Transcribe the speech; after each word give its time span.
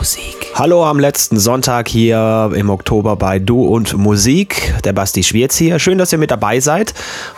Musik. 0.00 0.50
Hallo 0.54 0.86
am 0.86 0.98
letzten 0.98 1.38
Sonntag 1.38 1.86
hier 1.86 2.50
im 2.54 2.70
Oktober 2.70 3.16
bei 3.16 3.38
Du 3.38 3.66
und 3.66 3.98
Musik. 3.98 4.72
Der 4.82 4.94
Basti 4.94 5.22
Schwierz 5.22 5.58
hier. 5.58 5.78
Schön, 5.78 5.98
dass 5.98 6.10
ihr 6.10 6.16
mit 6.16 6.30
dabei 6.30 6.58
seid. 6.58 6.94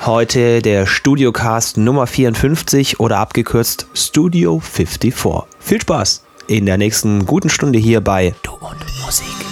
Heute 0.06 0.62
der 0.62 0.86
Studiocast 0.86 1.76
Nummer 1.76 2.06
54 2.06 3.00
oder 3.00 3.18
abgekürzt 3.18 3.88
Studio 3.94 4.60
54. 4.60 5.44
Viel 5.58 5.80
Spaß 5.80 6.22
in 6.46 6.66
der 6.66 6.78
nächsten 6.78 7.26
guten 7.26 7.50
Stunde 7.50 7.80
hier 7.80 8.00
bei 8.00 8.32
Du 8.44 8.52
und 8.52 8.78
Musik. 9.04 9.51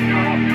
no 0.00 0.47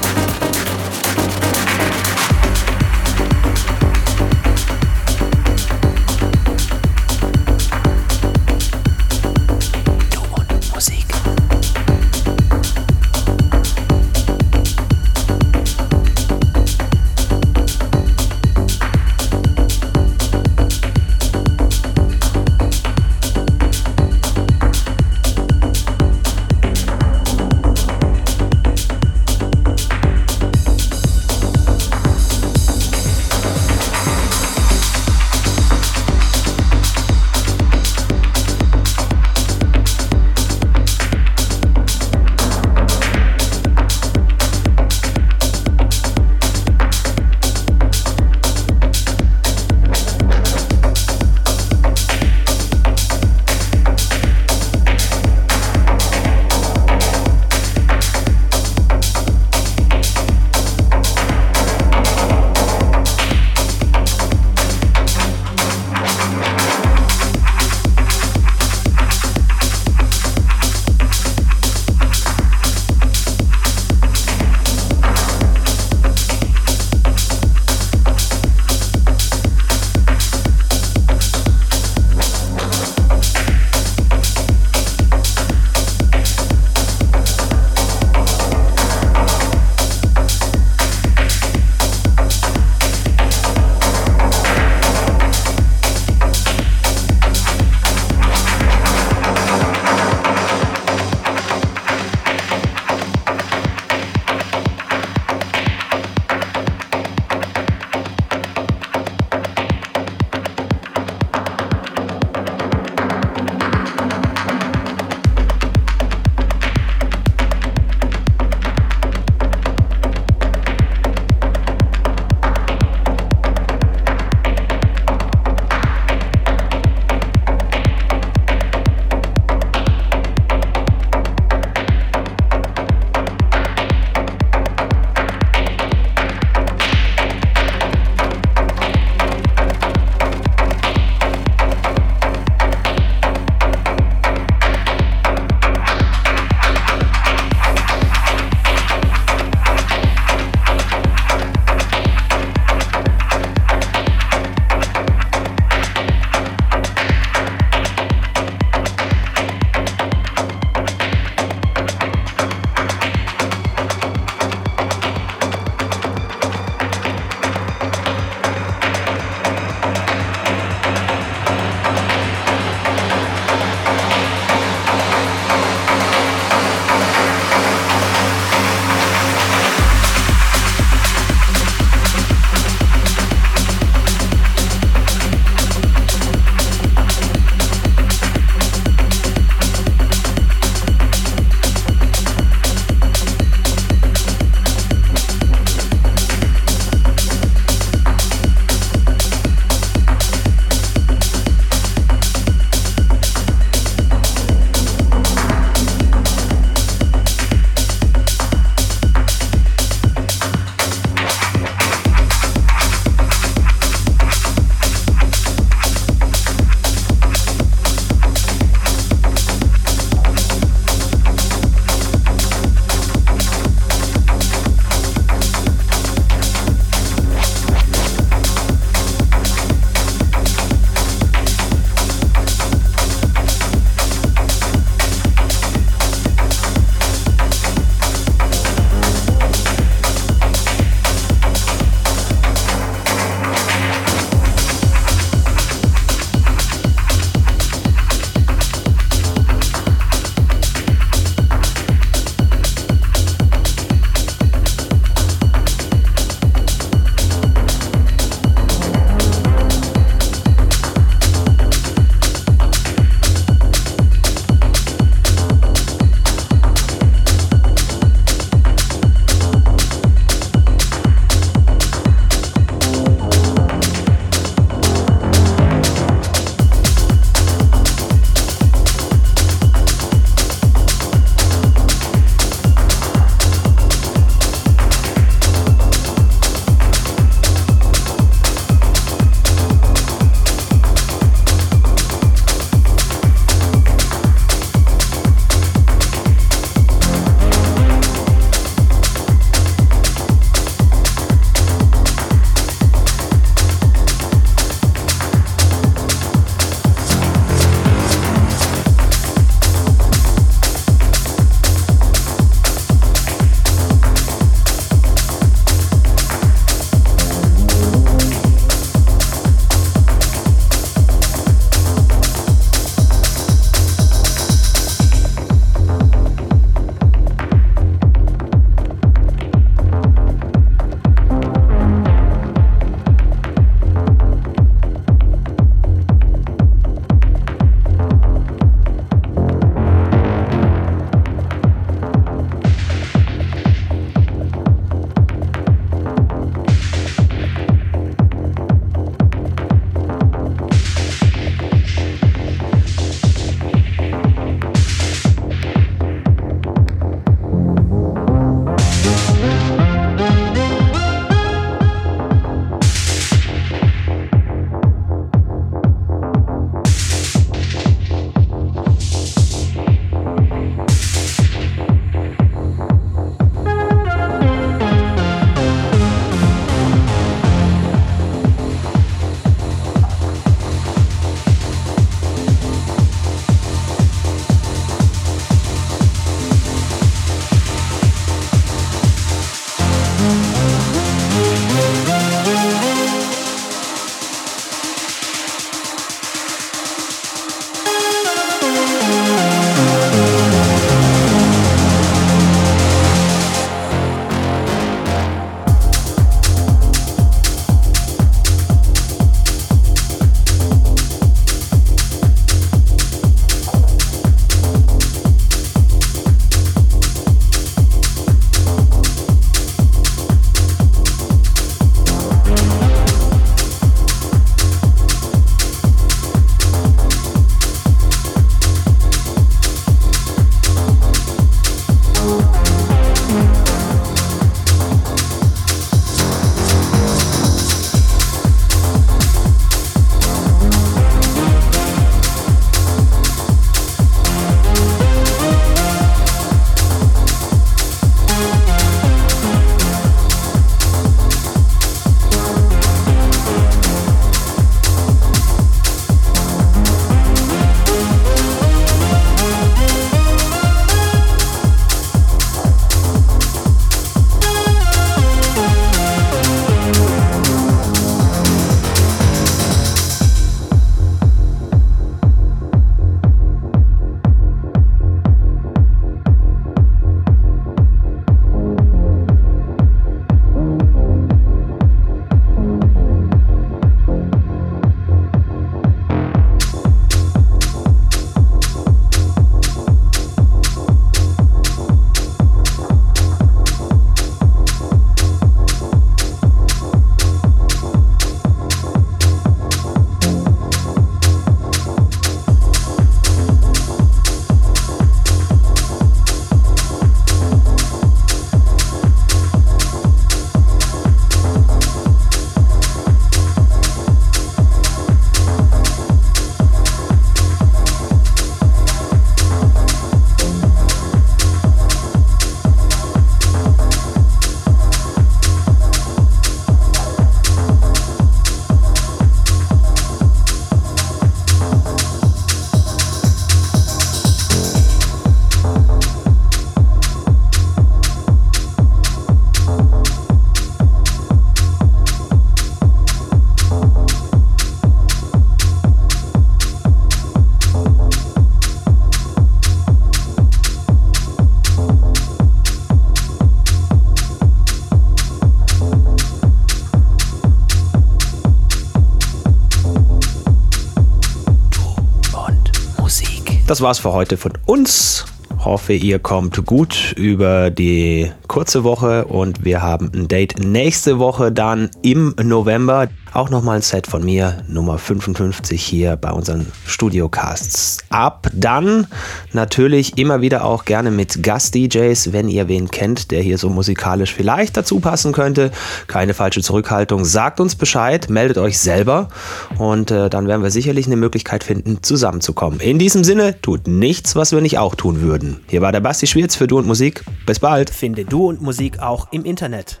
Das 563.78 563.84
war's 563.84 564.00
für 564.00 564.12
heute 564.12 564.36
von 564.36 564.54
uns. 564.66 565.24
Hoffe, 565.64 565.92
ihr 565.92 566.18
kommt 566.18 566.66
gut 566.66 567.14
über 567.16 567.70
die 567.70 568.28
kurze 568.48 568.82
Woche 568.82 569.26
und 569.26 569.64
wir 569.64 569.82
haben 569.82 570.10
ein 570.12 570.26
Date 570.26 570.58
nächste 570.58 571.20
Woche 571.20 571.52
dann 571.52 571.88
im 572.02 572.34
November. 572.42 573.06
Auch 573.32 573.50
nochmal 573.50 573.76
ein 573.76 573.82
Set 573.82 574.06
von 574.06 574.24
mir, 574.24 574.64
Nummer 574.68 574.98
55 574.98 575.82
hier 575.82 576.16
bei 576.16 576.30
unseren 576.30 576.66
Studiocasts. 576.86 577.98
Ab 578.08 578.48
dann 578.54 579.06
natürlich 579.52 580.16
immer 580.16 580.40
wieder 580.40 580.64
auch 580.64 580.84
gerne 580.84 581.10
mit 581.10 581.42
Gast-DJs, 581.42 582.32
wenn 582.32 582.48
ihr 582.48 582.68
wen 582.68 582.90
kennt, 582.90 583.30
der 583.30 583.42
hier 583.42 583.58
so 583.58 583.68
musikalisch 583.68 584.34
vielleicht 584.34 584.76
dazu 584.76 585.00
passen 585.00 585.32
könnte. 585.32 585.70
Keine 586.06 586.32
falsche 586.32 586.62
Zurückhaltung. 586.62 587.24
Sagt 587.24 587.60
uns 587.60 587.74
Bescheid, 587.74 588.30
meldet 588.30 588.58
euch 588.58 588.78
selber 588.78 589.28
und 589.76 590.10
äh, 590.10 590.30
dann 590.30 590.48
werden 590.48 590.62
wir 590.62 590.70
sicherlich 590.70 591.06
eine 591.06 591.16
Möglichkeit 591.16 591.64
finden, 591.64 592.02
zusammenzukommen. 592.02 592.80
In 592.80 592.98
diesem 592.98 593.24
Sinne, 593.24 593.60
tut 593.60 593.86
nichts, 593.86 594.36
was 594.36 594.52
wir 594.52 594.60
nicht 594.60 594.78
auch 594.78 594.94
tun 594.94 595.20
würden. 595.20 595.60
Hier 595.68 595.82
war 595.82 595.92
der 595.92 596.00
Basti 596.00 596.26
Schwierz 596.26 596.56
für 596.56 596.66
Du 596.66 596.78
und 596.78 596.86
Musik. 596.86 597.24
Bis 597.46 597.60
bald. 597.60 597.90
Finde 597.90 598.24
Du 598.24 598.48
und 598.48 598.62
Musik 598.62 599.00
auch 599.00 599.28
im 599.32 599.44
Internet. 599.44 600.00